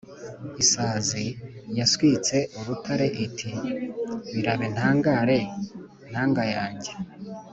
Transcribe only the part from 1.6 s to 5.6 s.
yaswitse urutare i ti «birabe ntangare